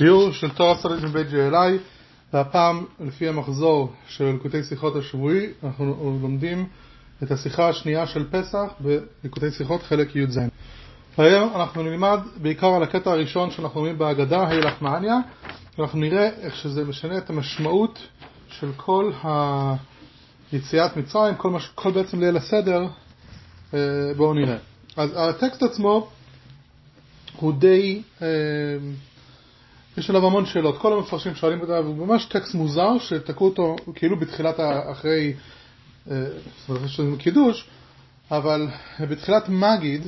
[0.00, 1.78] שיעור של תורה סודית מבית ג'אלי,
[2.32, 6.66] והפעם לפי המחזור של ליקוטי שיחות השבועי, אנחנו לומדים
[7.22, 10.38] את השיחה השנייה של פסח בליקוטי שיחות חלק י"ז.
[11.18, 15.16] היום אנחנו נלמד בעיקר על הקטע הראשון שאנחנו רואים בהגדה, הילך מעניה,
[15.78, 17.98] ואנחנו נראה איך שזה משנה את המשמעות
[18.48, 19.12] של כל
[20.52, 21.70] היציאת מצרים, כל, מש...
[21.74, 22.86] כל בעצם ליל הסדר,
[23.74, 23.78] אה,
[24.16, 24.56] בואו נראה.
[24.96, 26.08] אז הטקסט עצמו
[27.36, 28.02] הוא די...
[29.96, 33.76] אה, יש עליו המון שאלות, כל המפרשים שואלים אותה, הוא ממש טקסט מוזר שתקעו אותו
[33.94, 34.56] כאילו בתחילת,
[34.92, 35.34] אחרי,
[36.10, 36.24] אה,
[36.60, 37.68] זאת אומרת, יש לנו קידוש,
[38.30, 38.68] אבל
[39.00, 40.06] בתחילת מגיד,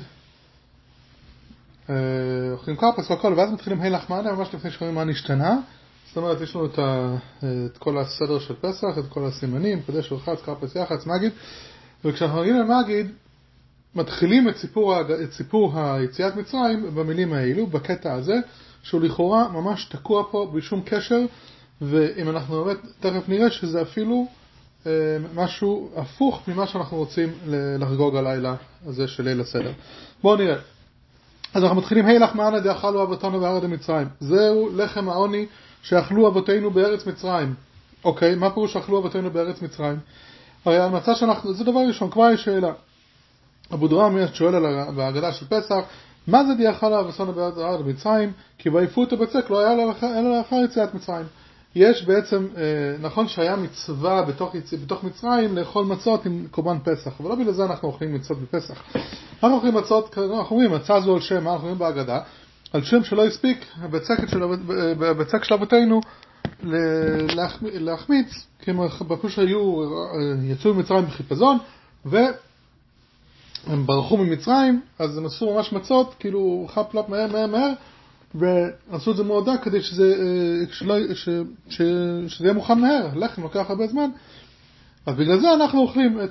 [2.53, 5.59] אוכלים קרפס והכל, ואז מתחילים היי לחמנה, ממש לפני שקוראים מה נשתנה,
[6.07, 10.13] זאת אומרת, יש לנו את, ה, את כל הסדר של פסח, את כל הסימנים, קדש
[10.13, 11.33] ורחץ, קרפס יח"צ, מגיד,
[12.05, 13.07] וכשאנחנו מגיעים למגיד,
[13.95, 18.35] מתחילים את סיפור, את סיפור היציאת מצרים במילים האלו, בקטע הזה,
[18.83, 21.21] שהוא לכאורה ממש תקוע פה בלי שום קשר,
[21.83, 24.27] ואם אנחנו באמת תכף נראה שזה אפילו
[24.87, 24.93] אה,
[25.35, 27.33] משהו הפוך ממה שאנחנו רוצים
[27.79, 28.55] לחגוג הלילה
[28.87, 29.73] הזה של ליל הסדר.
[30.23, 30.57] בואו נראה.
[31.55, 34.09] אז אנחנו מתחילים, היי לך מענה דאכלו אבותינו בארץ מצרים.
[34.21, 35.47] זהו לחם העוני
[35.83, 37.55] שאכלו אבותינו בארץ מצרים.
[38.05, 39.99] אוקיי, מה פירוש אכלו אבותינו בארץ מצרים?
[40.65, 42.73] הרי על מצע שאנחנו, זה דבר ראשון, כבר יש שאלה.
[43.73, 45.85] אבו דרם שואל על בהגדה של פסח,
[46.27, 48.33] מה זה דיאכל אבסון בארץ מצרים?
[48.59, 51.27] כי ויפותו בצק לא היה אלא לאחר יציאת מצרים.
[51.75, 52.63] יש בעצם, אה,
[53.01, 57.65] נכון שהיה מצווה בתוך, בתוך מצרים לאכול מצות עם קורבן פסח, אבל לא בגלל זה
[57.65, 58.83] אנחנו אוכלים מצות בפסח.
[59.43, 62.21] אנחנו אוכלים מצות, אנחנו אומרים, מצה זו על שם, מה אנחנו אומרים בהגדה?
[62.73, 63.65] על שם שלא הספיק
[65.19, 66.01] בצק של אבותינו
[67.63, 68.77] להחמיץ, כי הם
[69.09, 69.89] בפירוש היו, אה,
[70.45, 71.59] יצאו ממצרים בחיפזון,
[72.07, 72.17] ו...
[73.67, 77.73] הם ברחו ממצרים, אז הם עשו ממש מצות, כאילו חפ לפ מהר מהר מהר,
[78.35, 81.29] ועשו את זה מאוד דק כדי שזה, אה, שלא, ש,
[81.69, 81.83] ש,
[82.29, 84.11] שזה יהיה מוכן מהר, לחם לוקח הרבה זמן,
[85.07, 86.31] אז בגלל זה אנחנו אוכלים את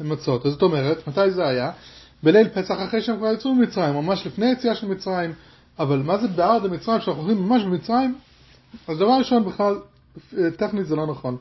[0.00, 0.46] המצות.
[0.46, 1.70] אז זאת אומרת, מתי זה היה?
[2.22, 5.32] בליל פסח אחרי שהם כבר יצאו ממצרים, ממש לפני יציאה של מצרים,
[5.78, 8.14] אבל מה זה בערד המצרים שאנחנו אוכלים ממש במצרים?
[8.88, 9.74] אז דבר ראשון בכלל,
[10.56, 11.36] טכנית זה לא נכון.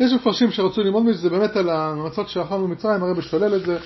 [0.00, 3.78] יש מפרשים שרצו ללמוד מזה, זה באמת על המצות שאכלנו במצרים, הרי בשולל את זה,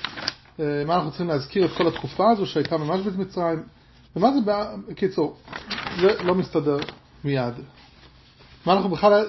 [0.59, 3.63] אה, מה אנחנו צריכים להזכיר את כל התקופה הזו שהייתה ממש במצרים,
[4.15, 4.39] ומה זה,
[4.87, 5.37] בקיצור,
[6.01, 6.77] זה לא מסתדר
[7.23, 7.53] מיד.
[8.65, 9.25] מה אנחנו בכלל,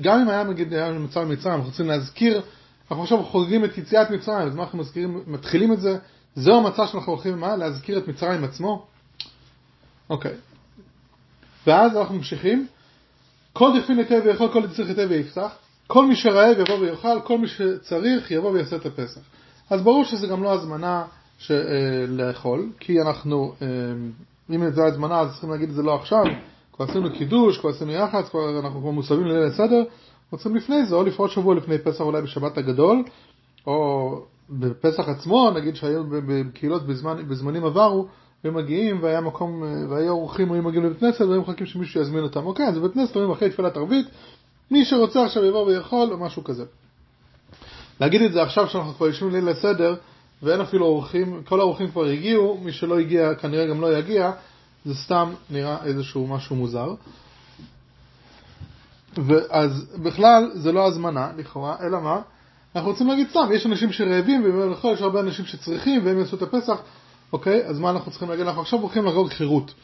[0.00, 2.42] גם אם היה נגיד היה מצב במצרים, אנחנו רוצים להזכיר,
[2.90, 5.98] אנחנו עכשיו חוגגים את יציאת מצרים, אז מה אנחנו מזכירים, מתחילים את זה,
[6.34, 7.56] זהו המצע שאנחנו הולכים, מה?
[7.56, 8.86] להזכיר את מצרים עצמו?
[10.10, 10.34] אוקיי.
[11.66, 12.66] ואז אנחנו ממשיכים,
[13.52, 15.52] כל דכפין היטב ויכול, כל דצריך היטב ויפתח,
[15.92, 19.20] כל מי שרעב יבוא ויאכל, כל מי שצריך יבוא ויעשה את הפסח.
[19.70, 21.04] אז ברור שזה גם לא הזמנה
[21.38, 21.50] ש...
[21.50, 21.56] אה,
[22.08, 23.66] לאכול, כי אנחנו, אה,
[24.54, 26.24] אם זו הזמנה אז צריכים להגיד את זה לא עכשיו,
[26.72, 29.82] כבר עשינו קידוש, כבר עשינו יח"צ, כבר אנחנו כבר מוסבים לליל הסדר,
[30.30, 33.02] רוצים לפני זה, או לפחות שבוע לפני פסח אולי בשבת הגדול,
[33.66, 34.10] או
[34.50, 38.06] בפסח עצמו, נגיד שהיו בקהילות בזמן, בזמנים עברו,
[38.44, 42.22] היו מגיעים והיה מקום, אה, והיו אורחים היו מגיעים לבית כנסת והיו מחכים שמישהו יזמין
[42.22, 42.46] אותם.
[42.46, 44.06] אוקיי, אז בבית כנסת אומרים אחרי תפילת ערבית,
[44.72, 46.64] מי שרוצה עכשיו יבוא ויכול, או משהו כזה.
[48.00, 49.94] להגיד את זה עכשיו שאנחנו כבר יושבים ליל הסדר,
[50.42, 54.30] ואין אפילו אורחים, כל האורחים כבר הגיעו, מי שלא הגיע כנראה גם לא יגיע,
[54.84, 56.94] זה סתם נראה איזשהו משהו מוזר.
[59.16, 62.20] ואז בכלל זה לא הזמנה לכאורה, אלא מה?
[62.76, 66.42] אנחנו רוצים להגיד סתם, יש אנשים שרעבים, ובכל יש הרבה אנשים שצריכים, והם יעשו את
[66.42, 66.76] הפסח,
[67.32, 67.64] אוקיי?
[67.64, 68.46] אז מה אנחנו צריכים להגיד?
[68.46, 69.74] אנחנו עכשיו הולכים לחגוג חירות.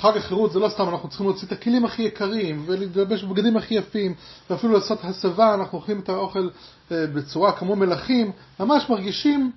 [0.00, 3.74] חג החירות זה לא סתם, אנחנו צריכים להוציא את הכלים הכי יקרים ולהתלבש בבגדים הכי
[3.74, 4.14] יפים
[4.50, 6.48] ואפילו לעשות הסבה, אנחנו אוכלים את האוכל
[6.92, 8.30] אה, בצורה כמו מלכים,
[8.60, 9.50] ממש מרגישים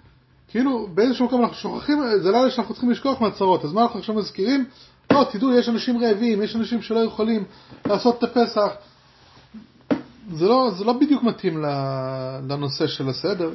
[0.49, 4.15] כאילו באיזשהו מקום אנחנו שוכחים, זה לילה שאנחנו צריכים לשכוח מהצרות, אז מה אנחנו עכשיו
[4.15, 4.65] מזכירים?
[5.11, 7.43] לא, תדעו, יש אנשים רעבים, יש אנשים שלא יכולים
[7.85, 8.71] לעשות את הפסח.
[10.33, 11.65] זה לא, זה לא בדיוק מתאים
[12.47, 13.49] לנושא של הסדר.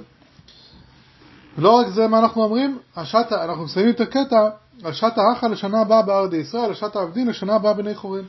[1.59, 2.78] לא רק זה, מה אנחנו אומרים?
[2.97, 4.48] השעתה, אנחנו מסיימים את הקטע
[4.84, 8.25] השעת האחה לשנה הבאה בארץ ישראל, השעת העבדים לשנה הבאה בני חורין.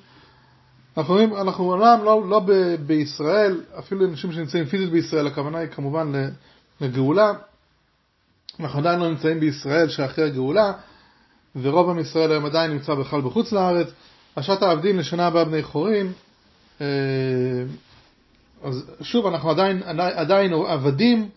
[0.97, 5.69] אנחנו אומרים, אנחנו עולם לא, לא ב, בישראל, אפילו אנשים שנמצאים פיזית בישראל, הכוונה היא
[5.69, 6.11] כמובן
[6.81, 7.33] לגאולה.
[8.59, 10.73] אנחנו עדיין לא נמצאים בישראל שאחרי הגאולה,
[11.61, 13.87] ורוב עם ישראל היום עדיין נמצא בכלל בחוץ לארץ.
[14.37, 16.11] השעת העבדים לשנה הבאה בני חורין.
[16.81, 16.87] אה,
[18.63, 21.29] אז שוב, אנחנו עדיין, עדיין עבדים.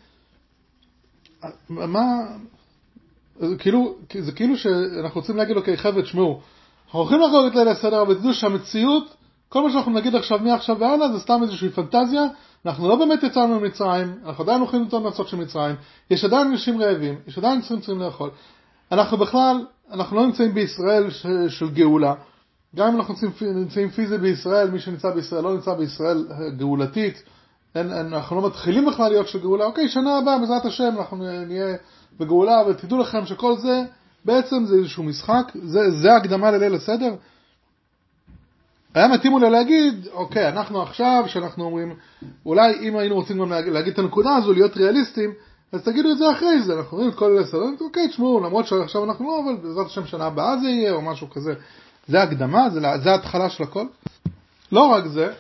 [1.68, 2.04] מה,
[3.40, 6.40] זה כאילו, זה כאילו שאנחנו רוצים להגיד, אוקיי, חבר'ה, תשמעו,
[6.86, 9.16] אנחנו הולכים לחגוג את ליל הסדר, אבל תדעו שהמציאות,
[9.48, 12.22] כל מה שאנחנו נגיד עכשיו, מעכשיו והלאה, זה סתם איזושהי פנטזיה,
[12.66, 15.76] אנחנו לא באמת יצאנו ממצרים, אנחנו עדיין אוכלים את המצות של מצרים,
[16.10, 18.30] יש עדיין אנשים רעבים, יש עדיין צריכים צריכים לאכול.
[18.92, 22.14] אנחנו בכלל, אנחנו לא נמצאים בישראל של, של גאולה,
[22.76, 23.14] גם אם אנחנו
[23.54, 26.26] נמצאים פיזית בישראל, מי שנמצא בישראל לא נמצא בישראל
[26.56, 27.22] גאולתית,
[27.74, 31.16] אין, אין, אנחנו לא מתחילים בכלל להיות של גאולה, אוקיי, שנה הבאה בעזרת השם אנחנו
[31.46, 31.76] נהיה
[32.20, 33.82] בגאולה, ותדעו לכם שכל זה
[34.24, 37.14] בעצם זה איזשהו משחק, זה, זה הקדמה לליל הסדר.
[38.94, 41.94] היה מתאים אולי להגיד, אוקיי, אנחנו עכשיו, שאנחנו אומרים,
[42.46, 45.32] אולי אם היינו רוצים גם להגיד את הנקודה הזו, להיות ריאליסטים,
[45.72, 48.66] אז תגידו את זה אחרי זה, אנחנו רואים את כל ליל הסדר, אוקיי, תשמעו, למרות
[48.66, 51.54] שעכשיו אנחנו לא, אבל בעזרת השם שנה הבאה זה יהיה, או משהו כזה.
[52.08, 53.84] זה הקדמה, זה, זה ההתחלה של הכל.
[54.72, 55.32] לא רק זה,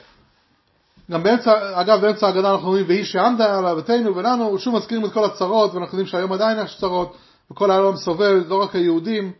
[1.10, 5.12] גם באמצע, אגב באמצע ההגדה אנחנו אומרים והיא שעמדה על אבותינו ולנו, שוב מזכירים את
[5.12, 7.16] כל הצרות ואנחנו יודעים שהיום עדיין יש צרות
[7.50, 9.32] וכל העולם סובל, לא רק היהודים,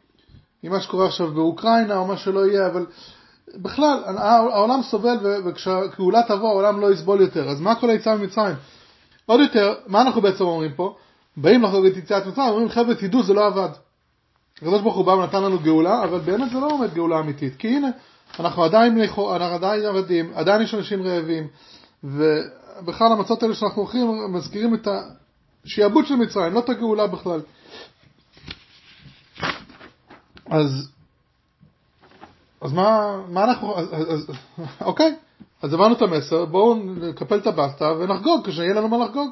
[0.62, 2.86] עם מה שקורה עכשיו באוקראינה או מה שלא יהיה, אבל
[3.54, 4.02] בכלל
[4.52, 8.56] העולם סובל וכשהגאולה תבוא העולם לא יסבול יותר, אז מה כל היציאה ממצרים?
[9.26, 10.96] עוד יותר, מה אנחנו בעצם אומרים פה?
[11.36, 13.68] באים לחגוג את יציאת מצרים, אומרים חבר'ה תדעו זה לא עבד.
[14.56, 17.68] הקדוש ברוך הוא בא ונתן לנו גאולה, אבל באמת זה לא עומד גאולה אמיתית, כי
[17.68, 17.88] הנה
[18.40, 21.46] אנחנו עדיין, אנחנו עדיין עבדים, עדיין יש אנשים רעבים,
[22.04, 24.88] ובכלל המצות האלה שאנחנו אוכלים מזכירים את
[25.64, 27.40] השעבוד של מצרים, לא את הגאולה בכלל.
[30.46, 30.90] אז,
[32.60, 34.26] אז מה, מה אנחנו, אז, אז,
[34.90, 35.16] אוקיי,
[35.62, 39.30] אז הבנו את המסר, בואו נקפל את הבסטה ונחגוג כשיהיה לנו מה לחגוג.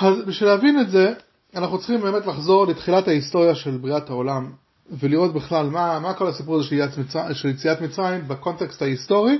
[0.00, 1.12] אז בשביל להבין את זה,
[1.54, 4.52] אנחנו צריכים באמת לחזור לתחילת ההיסטוריה של בריאת העולם.
[4.90, 9.38] ולראות בכלל מה, מה כל הסיפור הזה של, מצרים, של יציאת מצרים בקונטקסט ההיסטורי,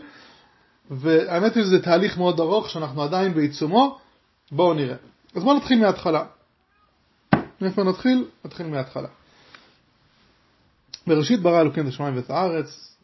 [0.91, 3.99] והאמת היא שזה תהליך מאוד ארוך שאנחנו עדיין בעיצומו,
[4.53, 4.97] בואו נראה.
[5.35, 6.25] אז בואו נתחיל מההתחלה.
[7.61, 8.25] מאיפה נתחיל?
[8.45, 9.09] נתחיל מההתחלה.
[11.07, 12.97] בראשית ברא אלוקים את השמיים ואת הארץ,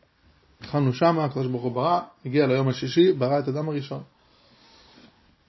[0.60, 4.02] התחלנו שמה, הקדוש ברוך הוא ברא, הגיע ליום השישי, ברא את אדם הראשון.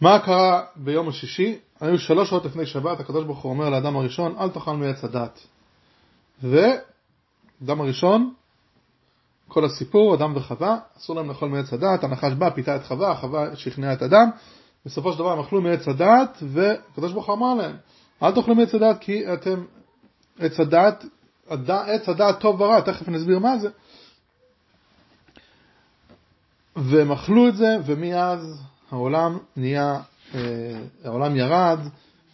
[0.01, 1.59] מה קרה ביום השישי?
[1.79, 5.47] היו שלוש שעות לפני שבת, הקדוש ברוך הוא אומר לאדם הראשון, אל תאכל מעץ הדת.
[6.43, 8.33] ואדם הראשון,
[9.47, 13.55] כל הסיפור, אדם וחווה, אסור להם לאכול מעץ הדעת, הנחש בא, פיתה את חווה, חווה
[13.55, 14.29] שכנעה את אדם,
[14.85, 17.75] בסופו של דבר הם אכלו מעץ הדעת, והקדוש ברוך הוא אמר להם,
[18.23, 19.65] אל תאכלו מעץ הדעת כי אתם,
[20.39, 21.05] עץ הדעת,
[21.69, 23.69] עץ הדעת טוב ורע, תכף נסביר מה זה.
[26.75, 28.61] והם אכלו את זה, ומאז
[28.91, 29.99] העולם נהיה,
[30.35, 30.39] אה,
[31.03, 31.79] העולם ירד,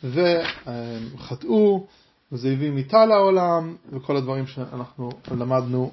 [0.04, 1.88] וחטאו,
[2.32, 5.92] וזה הביא מיטה לעולם, וכל הדברים שאנחנו למדנו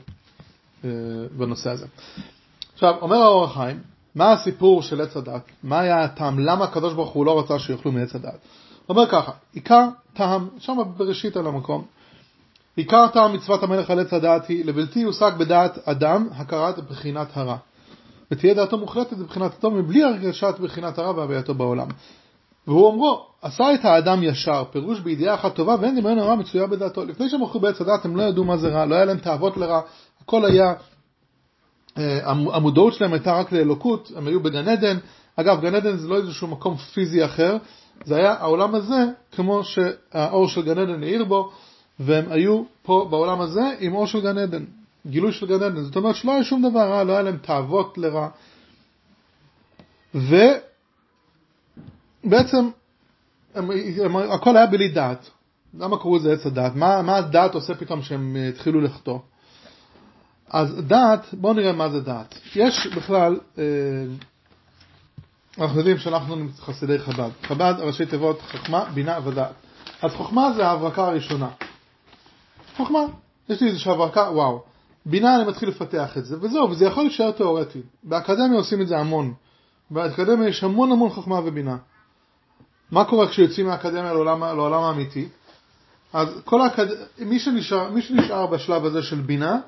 [0.84, 0.90] אה,
[1.36, 1.86] בנושא הזה.
[2.74, 3.80] עכשיו, אומר האור החיים,
[4.14, 5.42] מה הסיפור של עץ הדת?
[5.62, 6.38] מה היה הטעם?
[6.38, 8.38] למה הקדוש ברוך הוא לא רצה שיאכלו מעץ הדת?
[8.86, 11.84] הוא אומר ככה, עיקר טעם, שם בראשית על המקום,
[12.76, 17.56] עיקר טעם מצוות המלך על עץ הדת היא לבלתי יושג בדעת אדם הכרת בחינת הרע.
[18.30, 21.88] ותהיה דעתו מוחלטת בבחינת הטוב מבלי הרגשת בחינת הרע והווייתו בעולם.
[22.68, 27.04] והוא אומרו, עשה את האדם ישר, פירוש בידיעה אחת טובה ואין דמיון הרע מצויה בדעתו.
[27.04, 29.56] לפני שהם הלכו בעץ הדת הם לא ידעו מה זה רע, לא היה להם תאוות
[29.56, 29.80] לרע,
[30.22, 30.74] הכל היה,
[31.98, 34.96] אה, המודעות שלהם הייתה רק לאלוקות, הם היו בגן עדן,
[35.36, 37.56] אגב גן עדן זה לא איזשהו מקום פיזי אחר,
[38.04, 41.50] זה היה העולם הזה כמו שהאור של גן עדן העיר בו,
[42.00, 44.64] והם היו פה בעולם הזה עם אור של גן עדן,
[45.06, 47.98] גילוי של גן עדן, זאת אומרת שלא היה שום דבר רע, לא היה להם תאוות
[47.98, 48.28] לרע.
[50.14, 50.36] ו...
[52.30, 52.70] בעצם
[53.54, 53.70] הם,
[54.04, 55.30] הם, הכל היה בלי דעת.
[55.78, 56.74] למה קראו לזה עץ הדעת?
[56.74, 59.18] מה, מה הדעת עושה פתאום שהם אה, התחילו לחטוא?
[60.50, 62.38] אז דעת, בואו נראה מה זה דעת.
[62.54, 63.64] יש בכלל, אה,
[65.58, 67.30] אנחנו יודעים שאנחנו חסידי חב"ד.
[67.42, 69.52] חב"ד, ראשי תיבות חוכמה, בינה ודעת.
[70.02, 71.48] אז חוכמה זה ההברקה הראשונה.
[72.76, 73.00] חוכמה,
[73.48, 74.62] יש לי איזושהי הברקה, וואו.
[75.06, 77.80] בינה אני מתחיל לפתח את זה, וזהו, וזה יכול להישאר תיאורטי.
[78.02, 79.34] באקדמיה עושים את זה המון.
[79.90, 81.76] באקדמיה יש המון המון חוכמה ובינה.
[82.92, 85.28] מה קורה כשיוצאים מהאקדמיה לעולם, לעולם האמיתי?
[86.12, 86.86] אז כל האקד...
[87.18, 89.60] מי, שנשאר, מי שנשאר בשלב הזה של בינה,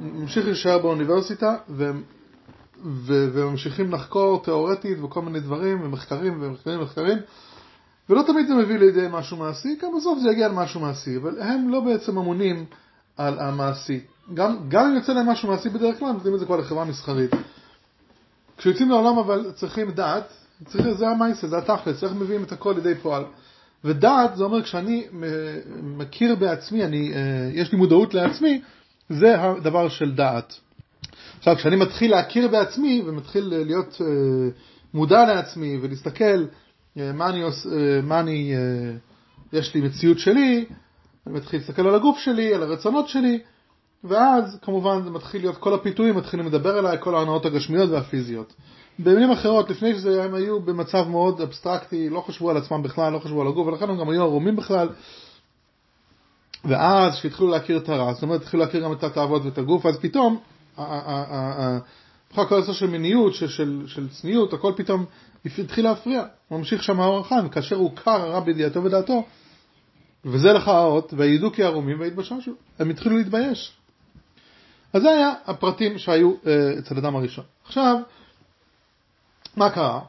[0.00, 1.90] ממשיך להישאר באוניברסיטה ו...
[2.84, 3.28] ו...
[3.32, 7.18] וממשיכים לחקור תיאורטית וכל מיני דברים ומחקרים ומחקרים ומחקרים
[8.10, 11.68] ולא תמיד זה מביא לידי משהו מעשי, כי בסוף זה יגיע למשהו מעשי, אבל הם
[11.68, 12.64] לא בעצם אמונים
[13.16, 14.00] על המעשי.
[14.34, 17.30] גם, גם אם יוצא להם משהו מעשי בדרך כלל, נותנים את זה כבר לחברה מסחרית.
[18.58, 22.94] כשיוצאים לעולם אבל צריכים דעת, צריך, זה המייסה, זה התכלס, איך מביאים את הכל לידי
[22.94, 23.24] פועל.
[23.84, 25.06] ודעת זה אומר כשאני
[25.82, 28.62] מכיר בעצמי, אני, אה, יש לי מודעות לעצמי,
[29.08, 30.54] זה הדבר של דעת.
[31.38, 34.06] עכשיו כשאני מתחיל להכיר בעצמי ומתחיל להיות אה,
[34.94, 36.44] מודע לעצמי ולהסתכל
[36.98, 37.42] אה, מה אני
[38.02, 38.54] מה אני,
[39.52, 40.64] יש לי מציאות שלי,
[41.26, 43.38] אני מתחיל להסתכל על הגוף שלי, על הרצונות שלי,
[44.04, 48.54] ואז כמובן זה מתחיל להיות, כל הפיתויים מתחילים לדבר אליי, כל ההנאות הגשמיות והפיזיות.
[48.98, 53.18] במילים אחרות, לפני שזה הם היו במצב מאוד אבסטרקטי, לא חשבו על עצמם בכלל, לא
[53.18, 54.88] חשבו על הגוף, ולכן הם גם היו ערומים בכלל.
[56.64, 59.98] ואז כשהתחילו להכיר את הרע, זאת אומרת התחילו להכיר גם את התאוות ואת הגוף, אז
[60.00, 60.38] פתאום,
[62.32, 65.04] בכלל כל הנושא של מיניות, של, של, של צניעות, הכל פתאום
[65.46, 66.24] התחיל להפריע.
[66.48, 69.24] הוא ממשיך שם האור החיים, כאשר הוא קר הרע בידיעתו ודעתו,
[70.24, 72.52] וזה לך האות, וידעו כי ערומים ויתבששו.
[72.78, 73.72] הם התחילו להתבייש.
[74.92, 77.44] אז זה היה הפרטים שהיו אה, אצל אדם הראשון.
[77.64, 77.96] עכשיו,
[79.56, 80.00] מה קרה?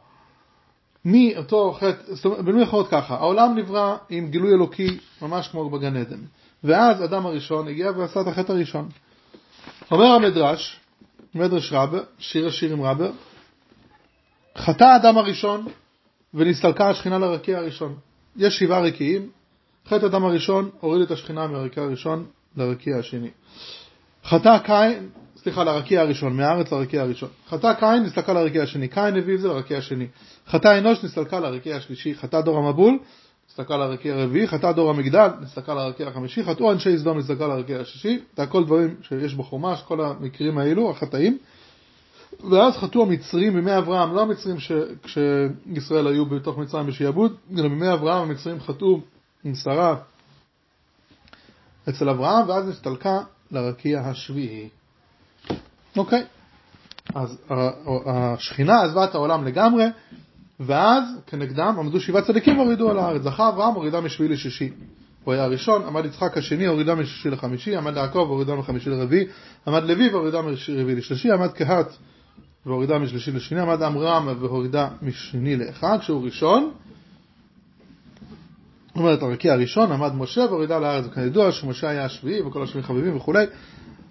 [1.06, 5.98] מאותו חטא, זאת אומרת, במילים אחרות ככה, העולם נברא עם גילוי אלוקי ממש כמו בגן
[5.98, 6.20] עדן.
[6.64, 8.90] ואז אדם הראשון הגיע ועשה את החטא הראשון.
[9.92, 10.80] אומר המדרש,
[11.36, 13.08] מדרש רבה, שיר השירים רבה,
[14.58, 15.68] חטא האדם הראשון
[16.34, 17.96] ונסתלקה השכינה לרקיע הראשון.
[18.36, 19.30] יש שבעה רקיעים,
[19.88, 22.26] חטא האדם הראשון הוריד את השכינה מהרקיע הראשון
[22.58, 23.30] לרקיע השני.
[24.26, 25.10] חטא קין,
[25.44, 27.30] סליחה, לרקיע הראשון, מהארץ לרקיע הראשון.
[27.50, 30.08] חטא קין נסתלקה לרקיע השני, קין הביא את זה לרקיע השני.
[30.48, 33.00] חטא אנוש נסתלקה לרקיע השלישי, חטא דור המבול
[33.50, 38.20] נסתלקה לרקיע הרביעי, חטא דור המגדל נסתלקה לרקיע החמישי, חטאו אנשי סדום נסתלקה לרקיע השישי,
[38.38, 41.38] זה הכל דברים שיש בחומש, כל המקרים האלו, החטאים.
[42.52, 44.58] ואז חטאו המצרים בימי אברהם, לא המצרים
[45.04, 49.02] כשישראל היו בתוך מצרים בשעבוד, אלא בימי אברהם המצרים חטאו
[49.44, 49.96] עם שרה
[51.90, 53.20] אצל אברהם, ואז נסתלקה
[53.52, 54.70] לרקיע השביעי.
[55.98, 56.24] אוקיי,
[57.16, 57.38] אז
[58.06, 59.86] השכינה עזבה את העולם לגמרי,
[60.60, 63.22] ואז כנגדם עמדו שבעה צדיקים והורידו על הארץ.
[63.22, 64.70] זכה אברהם הורידה משביעי לשישי.
[65.24, 69.26] הוא היה הראשון, עמד יצחק השני, הורידה משישי לחמישי, עמד יעקב והורידה מחמישי לרביעי,
[69.68, 71.88] עמד לוי והורידה מרביעי לשלישי, עמד קהת
[72.66, 76.72] והורידה משלישי לשני, עמד עמרם והורידה משני לאחד, כשהוא ראשון.
[78.96, 83.46] אומרת, הרקיע הראשון עמד משה והורידה לארץ, וכידוע שמשה היה השביעי וכל השביעים חביבים וכולי.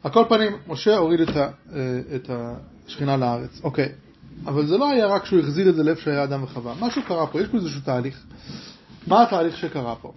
[0.03, 2.31] על כל פנים, משה הוריד את, ה, אה, את
[2.87, 3.61] השכינה לארץ.
[3.65, 3.89] אוקיי,
[4.45, 6.75] אבל זה לא היה רק שהוא החזיר את זה לאיפה שהיה אדם וחווה.
[6.81, 8.23] משהו קרה פה, יש פה איזשהו תהליך.
[9.07, 10.13] מה התהליך שקרה פה?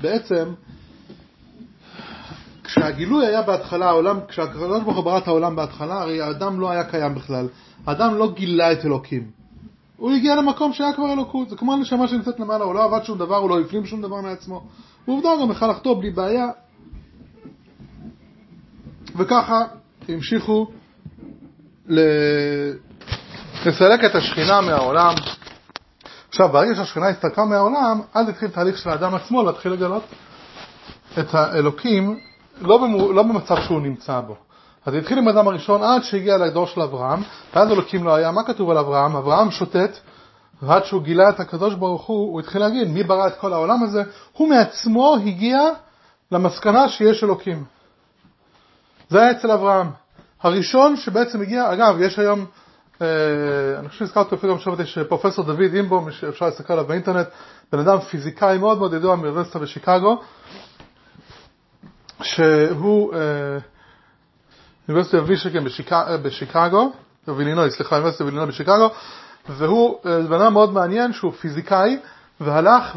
[0.00, 0.44] בעצם,
[2.64, 6.84] כשהגילוי היה בהתחלה, העולם, כשהקדוש ברוך הוא ברא את העולם בהתחלה, הרי האדם לא היה
[6.84, 7.48] קיים בכלל.
[7.86, 9.30] האדם לא גילה את אלוקים.
[9.96, 13.18] הוא הגיע למקום שהיה כבר אלוקות, זה כמו הנשמה שנמצאת למעלה, הוא לא עבד שום
[13.18, 14.64] דבר, הוא לא הפנים שום דבר מעצמו.
[15.08, 16.48] ועובדה גם לחטוא בלי בעיה.
[19.16, 19.62] וככה
[20.08, 20.66] המשיכו
[23.66, 25.14] לסלק את השכינה מהעולם.
[26.28, 30.02] עכשיו, ברגע שהשכינה הסתלקה מהעולם, אז התחיל תהליך של האדם עצמו להתחיל לגלות
[31.18, 32.18] את האלוקים,
[32.60, 34.36] לא, במו, לא במצב שהוא נמצא בו.
[34.86, 37.22] אז התחיל עם האדם הראשון עד שהגיע לדור של אברהם,
[37.54, 38.30] ואז אלוקים לא היה.
[38.30, 39.16] מה כתוב על אברהם?
[39.16, 39.98] אברהם שוטט,
[40.62, 43.82] ועד שהוא גילה את הקדוש ברוך הוא, הוא התחיל להגיד, מי ברא את כל העולם
[43.82, 44.02] הזה?
[44.32, 45.60] הוא מעצמו הגיע
[46.32, 47.64] למסקנה שיש אלוקים.
[49.12, 49.90] זה היה אצל אברהם.
[50.42, 52.46] הראשון שבעצם הגיע, אגב, יש היום,
[53.02, 53.06] אה,
[53.78, 57.26] אני חושב שהזכרתי אפילו גם עכשיו יש פרופסור דוד אימבו, אפשר להסתכל עליו באינטרנט,
[57.72, 60.20] בן אדם פיזיקאי מאוד מאוד ידוע מאוניברסיטה בשיקגו,
[62.22, 63.18] שהוא, אה,
[64.88, 66.92] אוניברסיטה וישקן אה, בשיקגו,
[67.26, 68.90] בווילינוי, סליחה, אוניברסיטה בווילינוי בשיקגו,
[69.48, 71.98] והוא אה, בן אדם מאוד מעניין שהוא פיזיקאי,
[72.40, 72.96] והלך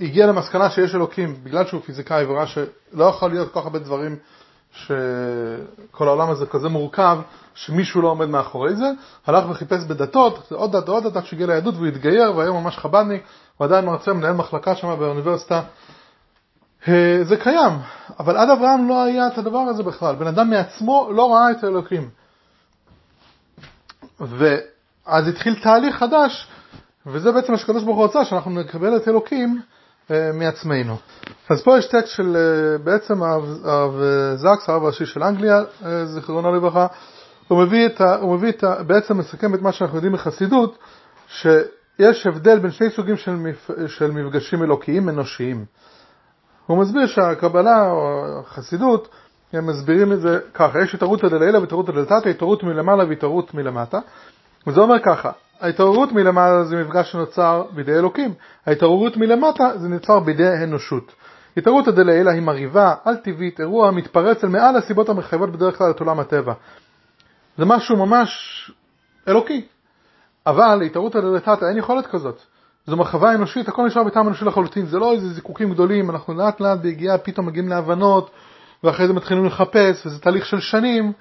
[0.00, 4.16] והגיע למסקנה שיש אלוקים, בגלל שהוא פיזיקאי וראה שלא יכול להיות כל כך הרבה דברים
[4.72, 7.18] שכל העולם הזה כזה מורכב,
[7.54, 8.90] שמישהו לא עומד מאחורי זה,
[9.26, 13.22] הלך וחיפש בדתות, עוד דת ועוד דת, עד שהגיע ליהדות והוא התגייר, והיום ממש חב"דניק,
[13.56, 15.62] הוא עדיין מרצה, מנהל מחלקה שם באוניברסיטה.
[16.88, 17.72] אה, זה קיים,
[18.18, 21.64] אבל עד אברהם לא היה את הדבר הזה בכלל, בן אדם מעצמו לא ראה את
[21.64, 22.10] האלוקים.
[24.20, 26.48] ואז התחיל תהליך חדש,
[27.06, 29.60] וזה בעצם מה שקדוש ברוך הוא רצה, שאנחנו נקבל את אלוקים
[30.34, 30.96] מעצמנו.
[31.48, 34.02] אז פה יש טקסט של אה, בעצם הרב
[34.34, 36.86] זקס, הרב הראשי של אנגליה, אה, זיכרונו לברכה,
[37.48, 38.16] הוא מביא את ה...
[38.16, 38.82] הוא מביא את ה...
[38.82, 40.78] בעצם מסכם את מה שאנחנו יודעים מחסידות,
[41.28, 43.70] שיש הבדל בין שני סוגים של, מפ...
[43.86, 45.64] של מפגשים אלוקיים אנושיים.
[46.66, 49.08] הוא מסביר שהקבלה או החסידות,
[49.52, 53.98] הם מסבירים את זה ככה, יש התערותא דלעילא והתערותא דלתתא, התערות מלמעלה והתערות מלמטה.
[54.66, 58.34] וזה אומר ככה, ההתעוררות מלמעלה זה מפגש שנוצר בידי אלוקים,
[58.66, 61.12] ההתעוררות מלמטה זה נוצר בידי האנושות.
[61.56, 66.00] התעוררות דלעילא היא מרהיבה, על טבעית, אירוע המתפרץ אל מעל הסיבות המחייבות בדרך כלל את
[66.00, 66.52] עולם הטבע.
[67.58, 68.30] זה משהו ממש
[69.28, 69.66] אלוקי.
[70.46, 72.40] אבל להתעוררות דלתתא אין יכולת כזאת.
[72.86, 76.60] זו מחווה אנושית, הכל נשאר בטעם אנושי לחלוטין, זה לא איזה זיקוקים גדולים, אנחנו לאט
[76.60, 78.30] לאט בהגיעה פתאום מגיעים להבנות,
[78.84, 81.12] ואחרי זה מתחילים לחפש, וזה תהליך של שנים.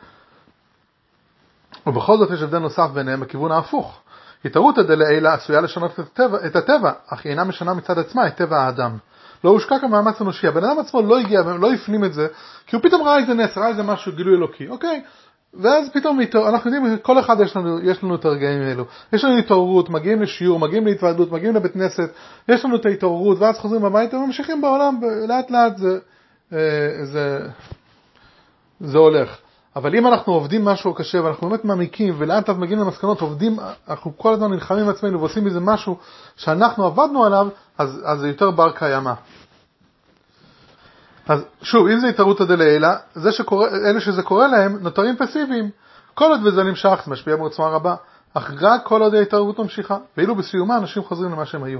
[1.88, 4.01] ובכל זאת יש הבדל נוסף ביניהם בכיוון ההפוך.
[4.46, 6.00] התערותא דלעילא עשויה לשנות
[6.46, 8.98] את הטבע, אך היא אינה משנה מצד עצמה את טבע האדם.
[9.43, 12.27] לא הושקע כאן מאמץ אנושי, הבן אדם עצמו לא הגיע, לא הפנים את זה,
[12.67, 15.01] כי הוא פתאום ראה איזה נס, ראה איזה משהו, גילוי אלוקי, אוקיי?
[15.53, 18.86] ואז פתאום אנחנו יודעים, כל אחד יש לנו, יש לנו את הרגעים האלו.
[19.13, 22.10] יש לנו התעוררות, מגיעים לשיעור, מגיעים להתוועדות, מגיעים לבית כנסת,
[22.48, 26.00] יש לנו את ההתעוררות, ואז חוזרים הביתה וממשיכים בעולם, לאט לאט זה
[27.03, 27.39] זה,
[28.79, 29.38] זה הולך.
[29.75, 33.57] אבל אם אנחנו עובדים משהו קשה ואנחנו באמת מעמיקים ולאט לאט מגיעים למסקנות, עובדים,
[33.89, 35.97] אנחנו כל הזמן נלחמים עם עצמנו ועושים מזה משהו
[36.35, 37.47] שאנחנו עבדנו עליו,
[37.77, 39.13] אז, אז זה יותר בר קיימא.
[41.27, 42.88] אז שוב, אם זה התערותא דלעילא,
[43.89, 45.69] אלה שזה קורה להם נותרים פסיביים.
[46.13, 47.95] כל עוד וזה נמשך, זה משפיע בעוצמה רבה,
[48.33, 51.79] אך רק כל עוד ההתערבות ממשיכה, ואילו בסיומה אנשים חוזרים למה שהם היו.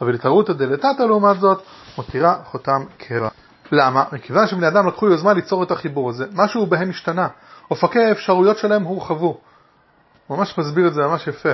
[0.00, 1.62] אבל התערותא דלתתא לעומת זאת,
[1.96, 3.28] מותירה חותם קרע.
[3.72, 4.04] למה?
[4.12, 7.28] מכיוון שבני אדם לקחו יוזמה ליצור את החיבור הזה, משהו בהם השתנה,
[7.70, 9.40] אופקי האפשרויות שלהם הורחבו.
[10.26, 11.50] הוא ממש מסביר את זה ממש יפה.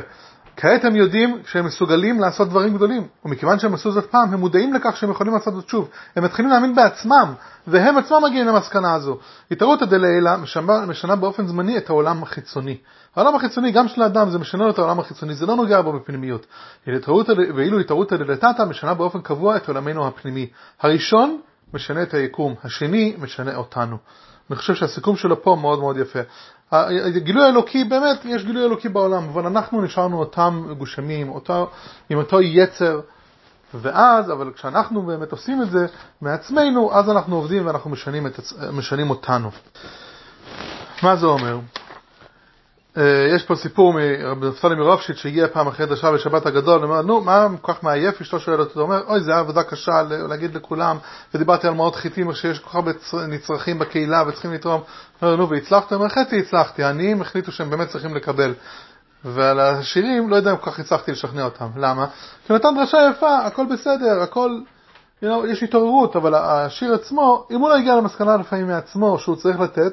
[0.57, 4.75] כעת הם יודעים שהם מסוגלים לעשות דברים גדולים, ומכיוון שהם עשו זאת פעם, הם מודעים
[4.75, 5.89] לכך שהם יכולים לעשות זאת שוב.
[6.17, 7.35] הם מתחילים להאמין בעצמם,
[7.67, 9.19] והם עצמם מגיעים למסקנה הזו.
[9.51, 12.77] התערותא דלעילא משנה, משנה באופן זמני את העולם החיצוני.
[13.17, 15.93] העולם החיצוני, גם של האדם, זה משנה לו את העולם החיצוני, זה לא נוגע בו
[15.93, 16.47] בפנימיות.
[17.55, 20.47] ואילו התערותא דלתתא משנה באופן קבוע את עולמנו הפנימי.
[20.81, 21.39] הראשון
[21.75, 23.97] משנה את היקום, השני משנה אותנו.
[24.51, 26.19] אני חושב שהסיכום שלו פה מאוד מאוד יפה.
[26.73, 31.71] הגילוי האלוקי, באמת, יש גילוי אלוקי בעולם, אבל אנחנו נשארנו אותם גושמים, אותו,
[32.11, 33.01] עם אותו יצר,
[33.75, 35.87] ואז, אבל כשאנחנו באמת עושים את זה
[36.21, 38.41] מעצמנו, אז אנחנו עובדים ואנחנו משנים, את,
[38.73, 39.51] משנים אותנו.
[41.03, 41.59] מה זה אומר?
[42.97, 47.03] אה, יש פה סיפור מרבי נפתלי מרופשיץ שהגיע פעם אחרי דרשה בשבת הגדול, הוא אומר,
[47.03, 48.21] נו, מה כל כך מעייף?
[48.21, 50.97] אשתו שואלת הוא אומר, אוי, זה היה עבודה קשה להגיד לכולם,
[51.35, 52.93] ודיברתי על מאות חיטים, שיש כל כך הרבה
[53.29, 54.81] נצרכים בקהילה וצריכים לתרום.
[55.23, 55.93] אומר, נו, והצלחת?
[55.93, 58.55] הוא אומר, חצי הצלחתי, העניים החליטו שהם באמת צריכים לקבל.
[59.25, 61.67] ועל השירים, לא יודע אם כל כך הצלחתי לשכנע אותם.
[61.77, 62.07] למה?
[62.47, 64.59] כי נתן דרשה יפה, הכל בסדר, הכל,
[65.23, 69.37] you know, יש התעוררות, אבל השיר עצמו, אם הוא לא הגיע למסקנה לפעמים מעצמו שהוא
[69.37, 69.93] צריך לתת,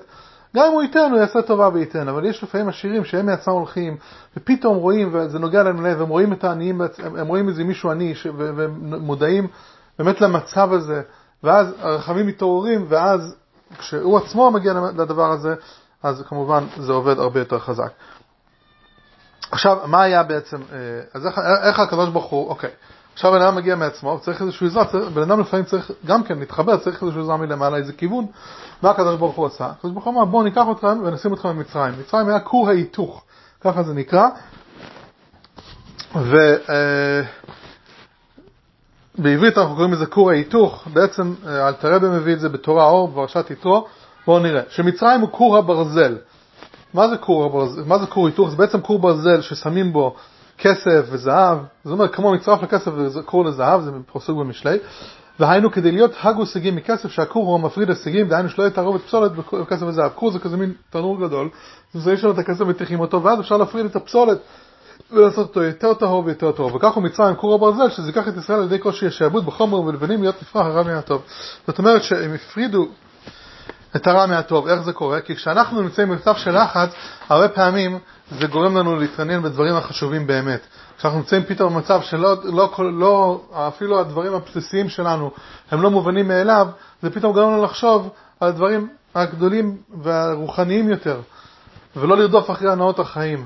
[0.55, 3.97] גם אם הוא ייתן, הוא יעשה טובה וייתן, אבל יש לפעמים עשירים שהם מעצמם הולכים,
[4.37, 8.13] ופתאום רואים, וזה נוגע להם לב, הם רואים את העניים, הם רואים איזה מישהו עני,
[8.37, 9.47] ומודעים
[9.99, 11.01] באמת למצב הזה,
[11.43, 13.35] ואז הרחמים מתעוררים, ואז
[13.77, 15.55] כשהוא עצמו מגיע לדבר הזה,
[16.03, 17.91] אז כמובן זה עובד הרבה יותר חזק.
[19.51, 20.77] עכשיו, מה היה בעצם, אה,
[21.13, 22.69] אז איך, איך הקדוש ברוך הוא, אוקיי,
[23.13, 26.77] עכשיו בן אדם מגיע מעצמו, צריך איזושהי עזרה, בן אדם לפעמים צריך גם כן להתחבר,
[26.77, 28.25] צריך איזושהי עזרה מלמעלה, איזה כיוון,
[28.81, 29.65] מה הקדוש ברוך הוא עשה?
[29.65, 31.93] הקדוש ברוך הוא אמר בואו ניקח אתכם ונשים אתכם במצרים.
[31.99, 33.23] מצרים היה כור ההיתוך,
[33.61, 34.27] ככה זה נקרא,
[36.15, 37.27] ובעברית
[39.57, 43.51] אה, אנחנו קוראים לזה כור ההיתוך, בעצם אה, אלתרבה מביא את זה בתורה אור, בפרשת
[43.51, 43.87] יתרו,
[44.25, 46.17] בואו נראה, שמצרים הוא כור הברזל.
[46.93, 47.83] מה זה כור הברזל?
[47.85, 48.49] מה זה כור היתוך?
[48.49, 50.15] זה בעצם כור ברזל ששמים בו
[50.63, 54.77] כסף וזהב, זאת אומרת כמו מצרף לכסף וכור לזהב, זה פסוק במשלי,
[55.39, 59.31] והיינו כדי להיות הגו סגים מכסף שהכור הוא המפריד הסגים, דהיינו שלא יהיה תערובת פסולת
[59.31, 60.11] בכסף וזהב.
[60.15, 61.49] כור זה כזה מין תנור גדול,
[61.95, 64.37] אז יש לנו את הכסף מטיחים אותו, ואז אפשר להפריד את הפסולת
[65.11, 66.75] ולעשות אותו יותר טהור ויותר טהור.
[66.75, 70.21] וכך הוא מצרים כור הברזל, שזה ייקח את ישראל על ידי קושי השעבוד בחומר ולבנים
[70.21, 71.21] להיות נפרח הרע מהטוב.
[71.67, 72.87] זאת אומרת שהם הפרידו
[73.95, 74.67] את הרע מהטוב.
[74.67, 75.21] איך זה קורה?
[75.21, 76.89] כי כשאנחנו נמצאים במצב של לחץ,
[77.29, 77.99] הרבה פעמים
[78.31, 80.61] זה גורם לנו להתעניין בדברים החשובים באמת.
[80.97, 85.31] כשאנחנו נמצאים פתאום במצב שלא לא, לא, אפילו הדברים הבסיסיים שלנו
[85.71, 86.67] הם לא מובנים מאליו,
[87.01, 88.09] זה פתאום גורם לנו לחשוב
[88.39, 91.21] על הדברים הגדולים והרוחניים יותר,
[91.95, 93.45] ולא לרדוף אחרי הנאות החיים.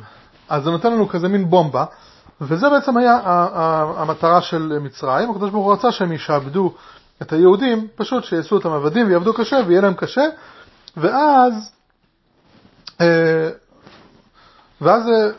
[0.49, 1.85] אז זה נותן לנו כזה מין בומבה,
[2.41, 3.19] וזה בעצם היה
[3.97, 5.31] המטרה של מצרים.
[5.31, 6.73] הקדוש ברוך הוא רצה שהם ישעבדו
[7.21, 10.25] את היהודים, פשוט שיעשו אותם עבדים ויעבדו קשה ויהיה להם קשה,
[10.97, 11.71] ואז,
[13.01, 13.49] אה,
[14.81, 15.29] ואז אה,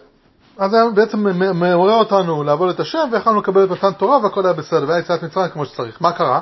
[0.59, 4.53] אז היה בעצם מעורר אותנו לעבוד את השם ויכולנו לקבל את מתן תורה והכל היה
[4.53, 6.03] בסדר, והיה יציאת מצרים כמו שצריך.
[6.03, 6.40] מה קרה?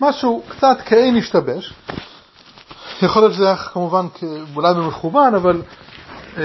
[0.00, 1.74] משהו קצת כאין השתבש,
[3.02, 4.06] יכול להיות שזה היה כמובן
[4.56, 5.62] אולי במכוון, אבל
[6.38, 6.42] אה,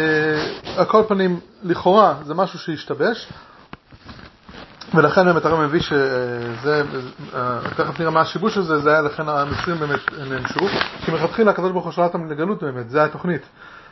[0.78, 3.30] על כל פנים לכאורה זה משהו שהשתבש,
[4.94, 6.84] ולכן באמת הרב מביא שזה,
[7.36, 10.68] אה, תכף נראה מה השיבוש הזה, זה היה לכן המצרים באמת נענשו,
[11.06, 13.42] כי מלכתחילה הקדוש ברוך הוא אותם לגלות באמת, זה התוכנית.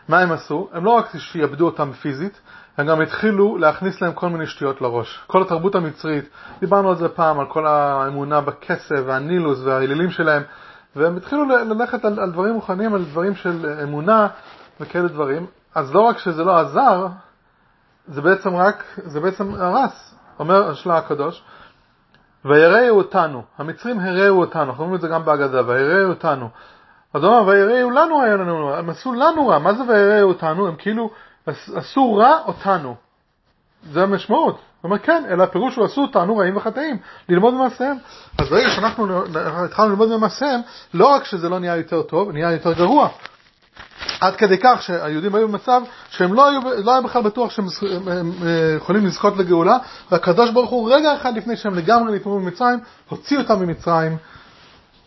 [0.07, 0.69] מה הם עשו?
[0.73, 2.41] הם לא רק שיעבדו אותם פיזית,
[2.77, 5.23] הם גם התחילו להכניס להם כל מיני שטויות לראש.
[5.27, 10.43] כל התרבות המצרית, דיברנו על זה פעם, על כל האמונה בכסף והנילוס והאלילים שלהם,
[10.95, 14.27] והם התחילו ללכת על, על דברים מוכנים, על דברים של אמונה
[14.79, 15.45] וכאלה דברים.
[15.75, 17.07] אז לא רק שזה לא עזר,
[18.07, 20.15] זה בעצם רק, זה בעצם הרס.
[20.39, 21.43] אומר השלה הקדוש,
[22.45, 26.49] ויראו אותנו, המצרים הראו אותנו, אנחנו אומרים את זה גם בהגדה, ויראו אותנו.
[27.15, 30.67] אז הוא אומר, ויראו לנו היה לנו, הם עשו לנו רע, מה זה ויראו אותנו?
[30.67, 31.09] הם כאילו
[31.75, 32.95] עשו רע אותנו.
[33.91, 34.55] זה המשמעות.
[34.55, 36.97] הוא אומר כן, אלא הפירוש הוא עשו אותנו רעים וחטאים,
[37.29, 37.97] ללמוד ממעשיהם.
[38.37, 39.23] אז ברגע שאנחנו
[39.65, 40.61] התחלנו ללמוד ממעשיהם,
[40.93, 43.09] לא רק שזה לא נהיה יותר טוב, נהיה יותר גרוע.
[44.21, 47.65] עד כדי כך שהיהודים היו במצב שהם לא היו, לא היה בכלל בטוח שהם
[48.77, 49.77] יכולים לזכות לגאולה,
[50.11, 54.17] והקדוש ברוך הוא רגע אחד לפני שהם לגמרי נתמרו במצרים, הוציא אותם ממצרים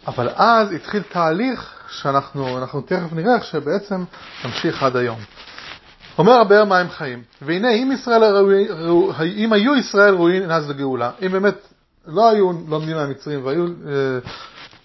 [0.08, 4.04] אבל אז התחיל תהליך שאנחנו אנחנו תכף נראה שבעצם
[4.44, 5.18] ממשיך עד היום.
[6.18, 8.68] אומר הבאר מים חיים, והנה אם, ישראל הראוי,
[9.36, 11.54] אם היו ישראל ראויים אז לגאולה, אם באמת
[12.06, 14.18] לא היו לומדים מהמצרים והיו, אה,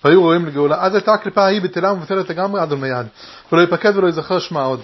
[0.03, 3.07] והיו ראויים לגאולה, אז הייתה הקליפה ההיא בטלה ומבטלת לגמרי עד ומיד,
[3.51, 4.81] ולא ייפקד ולא ייזכר שמה עוד.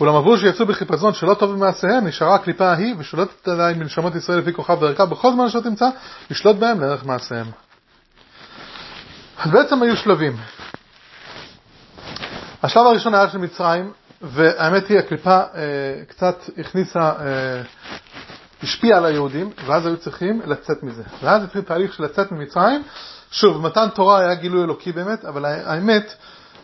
[0.00, 4.52] אולם עבור שיצאו בחיפזון שלא טוב במעשיהם, נשארה הקליפה ההיא ושולטת עדיין בנשמות ישראל לפי
[4.52, 5.88] כוכב וערכה בכל זמן אשר תמצא,
[6.30, 7.65] לשלוט בהם לערך מעשיהם.
[9.38, 10.36] אז בעצם היו שלבים.
[12.62, 15.44] השלב הראשון היה של מצרים, והאמת היא הקליפה אה,
[16.08, 17.62] קצת הכניסה, אה,
[18.62, 21.02] השפיעה על היהודים, ואז היו צריכים לצאת מזה.
[21.22, 22.82] ואז התחיל תהליך של לצאת ממצרים.
[23.30, 26.14] שוב, מתן תורה היה גילוי אלוקי באמת, אבל האמת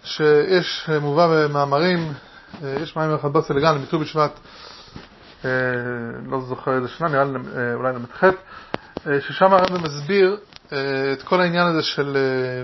[0.05, 2.13] שיש מובא במאמרים,
[2.65, 4.41] אה, יש מים אחד בוסי לגן, למיטור בשבט,
[5.45, 5.51] אה,
[6.27, 8.31] לא זוכר איזה שנה, נראה לי אה, אולי ל"ח, אה,
[9.21, 10.37] ששם הרב מסביר
[10.73, 12.17] אה, את כל העניין הזה של...
[12.17, 12.63] אה,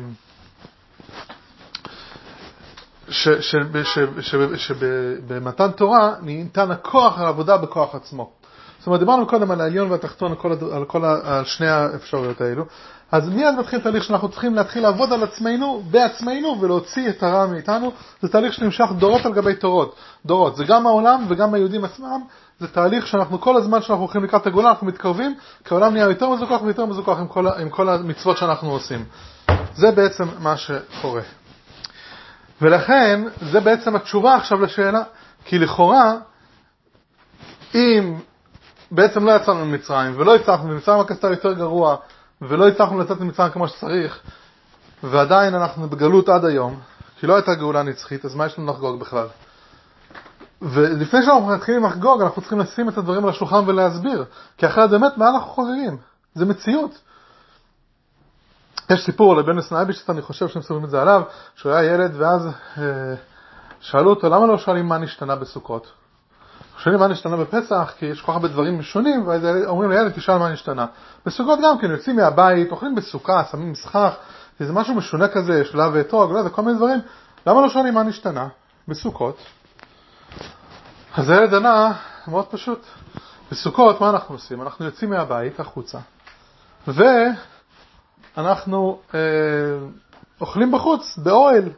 [4.57, 8.31] שבמתן תורה ניתן הכוח על העבודה בכוח עצמו.
[8.79, 12.65] זאת אומרת, דיברנו קודם על העליון והתחתון, על, כל, על, כל, על שני האפשרויות האלו,
[13.13, 17.93] אז מיד מתחיל תהליך שאנחנו צריכים להתחיל לעבוד על עצמנו, בעצמנו, ולהוציא את הרע מאיתנו.
[18.23, 19.95] זה תהליך שנמשך דורות על גבי תורות.
[20.27, 20.57] דורות.
[20.57, 22.21] זה גם העולם וגם היהודים עצמם.
[22.61, 26.29] זה תהליך שאנחנו כל הזמן שאנחנו הולכים לקראת הגאולה, אנחנו מתקרבים, כי העולם נהיה יותר
[26.29, 29.05] מזוכח ויותר מזוכח עם כל, עם כל המצוות שאנחנו עושים.
[29.75, 31.23] זה בעצם מה שקורה.
[32.63, 35.03] ולכן, זה בעצם התשובה עכשיו לשאלה.
[35.45, 36.15] כי לכאורה,
[37.75, 38.15] אם
[38.91, 41.97] בעצם לא יצאנו ממצרים, ולא הצלחנו, ומצרים רק עשתה יותר גרוע,
[42.43, 44.21] ולא הצלחנו לצאת ממצרים כמו שצריך,
[45.03, 46.81] ועדיין אנחנו בגלות עד היום,
[47.21, 49.27] כי לא הייתה גאולה נצחית, אז מה יש לנו לחגוג בכלל?
[50.63, 54.25] ולפני שאנחנו מתחילים לחגוג, אנחנו צריכים לשים את הדברים על השולחן ולהסביר,
[54.57, 55.97] כי אחרת באמת, מה אנחנו חוגגים?
[56.35, 56.99] זה מציאות.
[58.91, 61.23] יש סיפור על בן סנייביץ', אני חושב שהם מספרים את זה עליו,
[61.55, 62.47] שהוא היה ילד ואז
[62.79, 62.83] אה,
[63.81, 65.93] שאלו אותו, למה לא שואלים מה נשתנה בסוכות?
[66.79, 70.39] שואלים מה נשתנה בפסח, כי יש כל כך הרבה דברים שונים, ואז אומרים לילד, תשאל
[70.39, 70.87] מה נשתנה.
[71.27, 74.15] בסוכות גם כן, יוצאים מהבית, אוכלים בסוכה, שמים מסכך,
[74.61, 77.01] זה משהו משונה כזה, שלב ואתרוג, לא יודע, כל מיני דברים.
[77.47, 78.49] למה לא שואלים מה נשתנה
[78.89, 79.37] בסוכות?
[81.19, 81.93] אז הילד ענה,
[82.29, 82.87] מאוד פשוט.
[83.51, 84.63] בסוכות, מה אנחנו עושים?
[84.63, 85.99] אנחנו יוצאים מהבית החוצה,
[88.37, 89.21] ואנחנו אה,
[90.41, 91.69] אוכלים בחוץ, באוהל,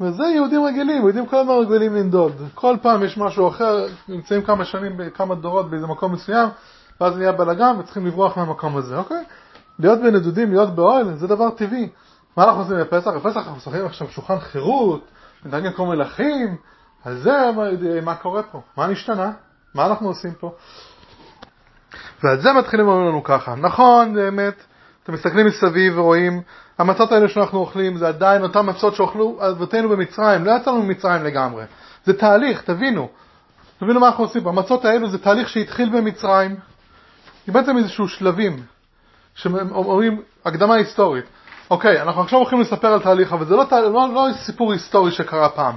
[0.00, 2.32] וזה יהודים רגילים, יהודים כל הזמן רגילים לנדוד.
[2.54, 6.48] כל פעם יש משהו אחר, נמצאים כמה שנים, כמה דורות באיזה מקום מסוים,
[7.00, 9.24] ואז נהיה בלאגן וצריכים לברוח מהמקום הזה, אוקיי?
[9.78, 11.88] להיות בנדודים, להיות באוהל, זה דבר טבעי.
[12.36, 13.10] מה אנחנו עושים בפסח?
[13.10, 15.04] בפסח אנחנו משחקים עכשיו שולחן חירות,
[15.44, 16.56] מתנהגים כמו מלכים,
[17.04, 17.50] אז זה
[18.02, 19.30] מה, קורה פה, מה נשתנה,
[19.74, 20.54] מה אנחנו עושים פה.
[22.22, 24.54] ועל זה מתחילים לומר לנו ככה, נכון, באמת,
[25.02, 26.42] אתם מסתכלים מסביב ורואים,
[26.78, 31.64] המצות האלה שאנחנו אוכלים זה עדיין אותן מצות שאוכלו אבותינו במצרים, לא יצאנו ממצרים לגמרי.
[32.04, 33.08] זה תהליך, תבינו.
[33.78, 34.48] תבינו מה אנחנו עושים פה.
[34.50, 36.56] המצות האלו זה תהליך שהתחיל במצרים,
[37.46, 38.62] זה בעצם איזשהו שלבים,
[39.34, 41.24] שאומרים הקדמה היסטורית.
[41.70, 45.48] אוקיי, אנחנו עכשיו הולכים לספר על תהליך, אבל זה לא, לא, לא סיפור היסטורי שקרה
[45.48, 45.76] פעם.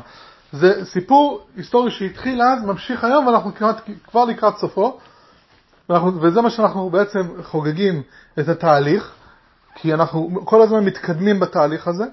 [0.54, 5.00] זה סיפור היסטורי שהתחיל אז, ממשיך היום, ואנחנו כמעט, כבר לקראת סופו.
[5.90, 8.02] ואנחנו, וזה מה שאנחנו בעצם חוגגים
[8.40, 9.12] את התהליך,
[9.76, 12.06] כי אנחנו כל הזמן מתקדמים בתהליך הזה.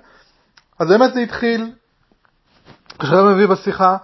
[0.78, 1.72] אז באמת זה התחיל,
[2.98, 3.96] כשהרב מביא בשיחה,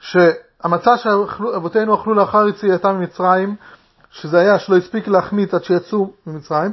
[0.00, 3.56] שהמצה שאבותינו אכלו לאחר יציאתם ממצרים,
[4.10, 6.72] שזה היה שלא הספיק להחמיץ עד שיצאו ממצרים,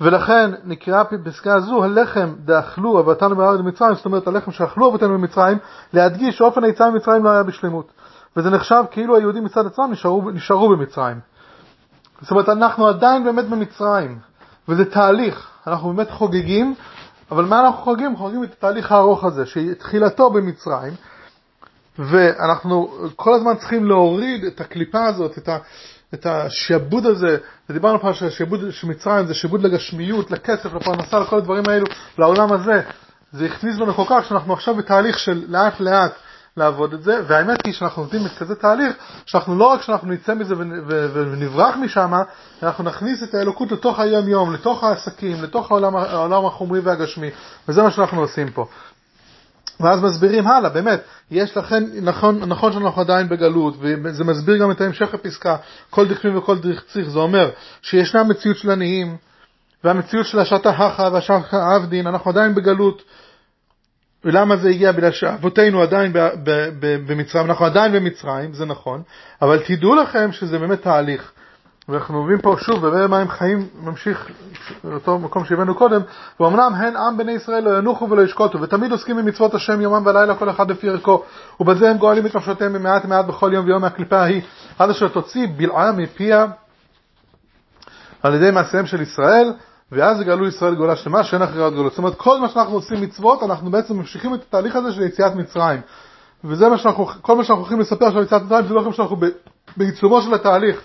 [0.00, 5.58] ולכן נקראה בפסקה זו הלחם דאכלו אבותינו בארץ במצרים, זאת אומרת הלחם שאכלו אבותינו במצרים,
[5.92, 7.92] להדגיש שאופן היציאה ממצרים לא היה בשלמות.
[8.36, 11.20] וזה נחשב כאילו היהודים מצד עצמם נשארו, נשארו במצרים.
[12.20, 14.18] זאת אומרת, אנחנו עדיין באמת במצרים,
[14.68, 16.74] וזה תהליך, אנחנו באמת חוגגים,
[17.30, 18.16] אבל מה אנחנו חוגגים?
[18.16, 20.92] חוגגים את התהליך הארוך הזה, שתחילתו במצרים,
[21.98, 25.58] ואנחנו כל הזמן צריכים להוריד את הקליפה הזאת, את, ה,
[26.14, 27.36] את השעבוד הזה,
[27.70, 31.86] ודיברנו פעם שהשעבוד של מצרים זה שעבוד לגשמיות, לכסף, לפרנסה, לכל הדברים האלו,
[32.18, 32.82] לעולם הזה.
[33.32, 36.12] זה הכניס בנו כל כך שאנחנו עכשיו בתהליך של לאט לאט
[36.56, 40.54] לעבוד את זה, והאמת היא שאנחנו עובדים בכזה תהליך, שאנחנו לא רק שאנחנו נצא מזה
[40.88, 42.12] ונברח משם,
[42.62, 47.30] אנחנו נכניס את האלוקות לתוך היום יום, לתוך העסקים, לתוך העולם, העולם החומרי והגשמי,
[47.68, 48.66] וזה מה שאנחנו עושים פה.
[49.80, 54.80] ואז מסבירים הלאה, באמת, יש לכן, נכון, נכון שאנחנו עדיין בגלות, וזה מסביר גם את
[54.80, 55.56] המשך הפסקה,
[55.90, 57.50] כל דכפין וכל דרך צריך, זה אומר
[57.82, 59.16] שישנה מציאות של עניים,
[59.84, 63.02] והמציאות של השעתה הכה והשעתה עבדין, אנחנו עדיין בגלות,
[64.24, 64.92] ולמה זה הגיע?
[64.92, 66.12] בגלל שאבותינו עדיין
[66.80, 69.02] במצרים, אנחנו עדיין במצרים, זה נכון,
[69.42, 71.32] אבל תדעו לכם שזה באמת תהליך.
[71.88, 74.28] ואנחנו מביאים פה שוב, בבאר מים חיים ממשיך
[74.84, 76.00] לאותו מקום שהבאנו קודם,
[76.40, 80.34] ואומנם הן עם בני ישראל לא ינוחו ולא ישקוטו, ותמיד עוסקים במצוות השם יומם ולילה
[80.34, 81.22] כל אחד לפי ערכו,
[81.60, 84.42] ובזה הם גואלים את נפשותיהם ממעט מעט בכל יום ויום מהקליפה ההיא,
[84.78, 86.46] עד אשר תוציא בלעה מפיה
[88.22, 89.52] על ידי מעשיהם של ישראל,
[89.92, 91.88] ואז יגאלו ישראל גאולה שלמה שאין אחרי גאולה.
[91.88, 95.34] זאת אומרת, כל מה שאנחנו עושים מצוות, אנחנו בעצם ממשיכים את התהליך הזה של יציאת
[95.34, 95.80] מצרים.
[96.44, 99.16] וזה מה שאנחנו, כל מה שאנחנו הולכים לספר עכשיו יציאת מצרים, זה לא שאנחנו
[99.76, 100.80] בעיצומו של התהליך.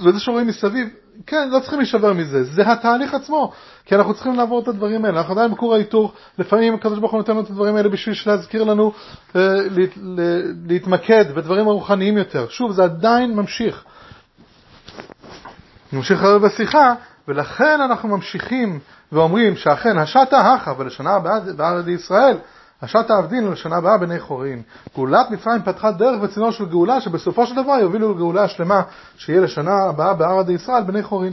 [0.00, 0.88] וזה שרואים מסביב,
[1.26, 3.52] כן, לא צריכים להישבר מזה, זה התהליך עצמו,
[3.84, 7.18] כי אנחנו צריכים לעבור את הדברים האלה, אנחנו עדיין בכור ההיתוך, לפעמים הקדוש ברוך הוא
[7.18, 8.92] נותן לנו את הדברים האלה בשביל להזכיר לנו
[9.36, 12.48] אה, לה, לה, להתמקד בדברים הרוחניים יותר.
[12.48, 13.84] שוב, זה עדיין ממשיך.
[15.92, 16.94] נמשיך הרי בשיחה,
[17.28, 18.78] ולכן אנחנו ממשיכים
[19.12, 21.84] ואומרים שאכן השתה הכה ולשנה הבאה בארץ
[22.86, 24.62] השת העבדין לשנה הבאה בני חורין.
[24.96, 28.82] גאולת מצרים פתחה דרך וצינור של גאולה שבסופו של דבר יובילו לגאולה השלמה
[29.16, 31.32] שיהיה לשנה הבאה בערד ישראל בני חורין.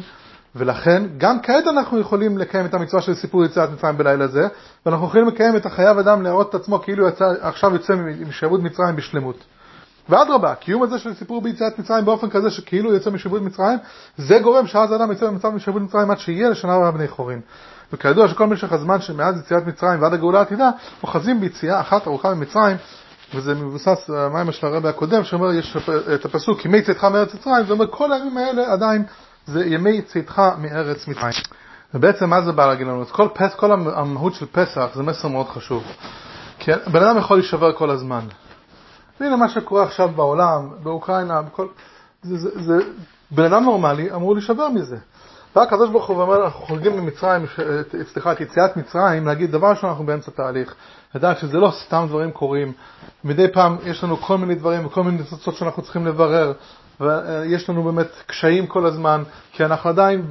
[0.55, 4.47] ולכן גם כעת אנחנו יכולים לקיים את המצווה של סיפור יציאת מצרים בלילה זה,
[4.85, 7.93] ואנחנו יכולים לקיים את החייב אדם להראות את עצמו כאילו יצא, עכשיו יוצא
[8.27, 9.37] משעבוד מצרים בשלמות.
[10.09, 13.77] ואדרבה, קיום הזה של סיפור ביציאת מצרים באופן כזה שכאילו יוצא משעבוד מצרים,
[14.17, 17.41] זה גורם שאז אדם יוצא במצב משעבוד מצרים עד שיהיה לשנה הבאה בני חורין.
[17.93, 20.69] וכידוע שכל משך הזמן שמאז יציאת מצרים ועד הגאולה העתידה,
[21.03, 22.77] אוחזים ביציאה אחת ארוכה ממצרים,
[23.35, 25.77] וזה מבוסס על המים של הרבי הקודם, שאומר, יש
[26.15, 29.03] את הפסוק, ימי צאתך מארץ מצרים, זה אומר, כל הימים האלה עדיין
[29.45, 31.33] זה ימי צאתך מארץ מצרים.
[31.93, 33.05] ובעצם מה זה בא להגיד לנו?
[33.05, 35.83] כל, פס, כל המהות של פסח זה מסר מאוד חשוב.
[36.59, 38.19] כי בן אדם יכול להישבר כל הזמן.
[39.19, 41.67] והנה מה שקורה עכשיו בעולם, באוקראינה, בכל...
[42.23, 42.77] זה, זה, זה,
[43.31, 44.97] בן אדם נורמלי אמור להישבר מזה.
[45.55, 47.45] בא הקדוש ברוך הוא ואומר, אנחנו חוגגים במצרים,
[48.13, 50.75] סליחה, את יציאת מצרים, להגיד דבר ראשון אנחנו באמצע תהליך.
[51.15, 52.71] לדעת שזה לא סתם דברים קורים.
[53.23, 56.53] מדי פעם יש לנו כל מיני דברים וכל מיני תוצאות שאנחנו צריכים לברר.
[57.01, 60.27] ויש לנו באמת קשיים כל הזמן, כי אנחנו עדיין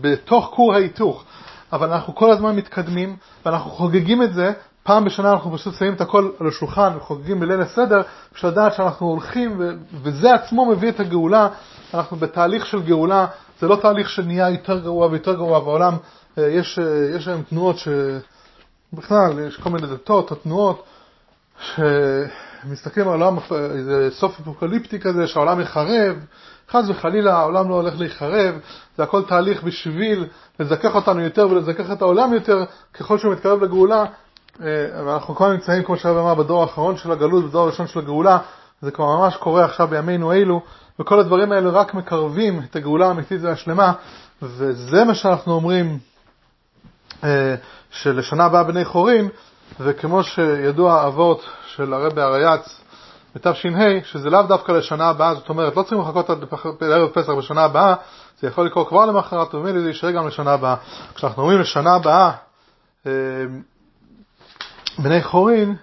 [0.00, 1.24] בתוך כור ההיתוך.
[1.72, 4.52] אבל אנחנו כל הזמן מתקדמים, ואנחנו חוגגים את זה
[4.82, 8.02] פעם בשנה אנחנו פשוט שמים את הכל על השולחן וחוגגים בליל הסדר,
[8.34, 9.60] בשביל לדעת שאנחנו הולכים,
[10.02, 11.48] וזה עצמו מביא את הגאולה,
[11.94, 13.26] אנחנו בתהליך של גאולה,
[13.60, 15.96] זה לא תהליך שנהיה יותר גרוע ויותר גרוע בעולם,
[16.38, 20.84] אה, יש, אה, יש היום תנועות שבכלל, יש כל מיני דתות או תנועות
[21.60, 26.16] שמסתכלים על העולם, איזה סוף אפוקליפטי כזה, שהעולם יחרב,
[26.70, 28.54] חס וחלילה העולם לא הולך להיחרב,
[28.96, 30.26] זה הכל תהליך בשביל
[30.60, 34.04] לזכך אותנו יותר ולזכך את העולם יותר, ככל שהוא מתקרב לגאולה,
[34.62, 38.38] אה, ואנחנו כבר נמצאים, כמו שהרב אמר, בדור האחרון של הגלות, בדור הראשון של הגאולה,
[38.82, 40.62] זה כבר ממש קורה עכשיו בימינו אלו,
[41.00, 43.92] וכל הדברים האלה רק מקרבים את הגאולה האמיתית והשלמה,
[44.42, 45.98] וזה מה שאנחנו אומרים
[47.24, 47.54] אה,
[47.90, 49.28] שלשנה הבאה בני חורין,
[49.80, 52.80] וכמו שידוע האבות של הרבי הרייץ
[53.34, 53.68] בתש"ה,
[54.04, 56.44] שזה לאו דווקא לשנה הבאה, זאת אומרת, לא צריכים לחכות עד
[56.80, 57.94] ערב פסח בשנה הבאה,
[58.40, 60.76] זה יכול לקרות כבר למחרת, וממילא זה יישאר גם לשנה הבאה.
[61.14, 62.32] כשאנחנו אומרים לשנה הבאה,
[63.06, 63.12] אה,
[64.98, 65.76] בני חורין,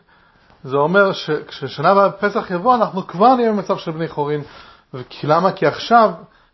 [0.65, 4.41] זה אומר שכששנה הבאה פסח יבוא, אנחנו כבר נהיה במצב של בני חורין.
[4.93, 5.51] וכי למה?
[5.51, 6.11] כי עכשיו,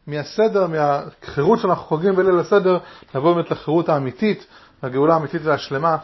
[0.08, 2.78] מהסדר, מהחירות שאנחנו חוגגים בליל הסדר,
[3.16, 4.46] נבוא באמת לחירות האמיתית,
[4.84, 5.98] לגאולה האמיתית והשלמה.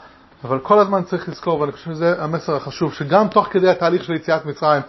[0.43, 4.13] אבל כל הזמן צריך לזכור, ואני חושב שזה המסר החשוב, שגם תוך כדי התהליך של
[4.13, 4.81] יציאת מצרים,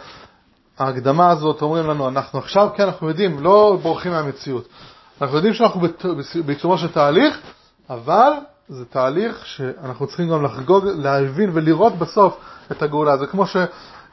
[0.79, 4.69] ההקדמה הזאת אומרים לנו, אנחנו עכשיו, כן, אנחנו יודעים, לא בורחים מהמציאות.
[5.23, 5.81] אנחנו יודעים שאנחנו
[6.47, 7.41] בעיצומו של תהליך,
[7.91, 8.33] אבל
[8.69, 12.37] זה תהליך שאנחנו צריכים גם לחגוג, להבין ולראות בסוף
[12.73, 13.17] את הגאולה.
[13.17, 13.57] זה כמו, ש,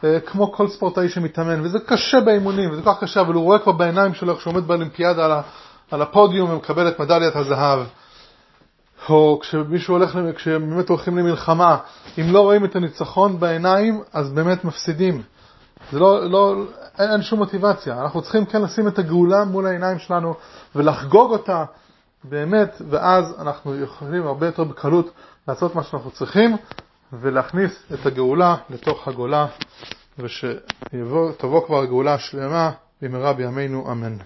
[0.03, 3.59] אה, כמו כל ספורטאי שמתאמן, וזה קשה באימונים, וזה כל כך קשה, אבל הוא רואה
[3.59, 5.31] כבר בעיניים שלו איך שהוא עומד באולימפיאדה על,
[5.91, 7.79] על הפודיום ומקבל את מדליית הזהב.
[9.09, 11.77] או כשמישהו הולך, כשבאמת הולכים למלחמה,
[12.19, 15.21] אם לא רואים את הניצחון בעיניים, אז באמת מפסידים.
[15.91, 16.55] זה לא, לא,
[16.99, 18.01] אין, אין שום מוטיבציה.
[18.01, 20.33] אנחנו צריכים כן לשים את הגאולה מול העיניים שלנו
[20.75, 21.65] ולחגוג אותה
[22.29, 25.11] באמת, ואז אנחנו יכולים הרבה יותר בקלות
[25.47, 26.55] לעשות מה שאנחנו צריכים
[27.13, 29.47] ולהכניס את הגאולה לתוך הגולה
[30.19, 34.17] ושתבוא כבר הגאולה השלמה במהרה בימינו אמן.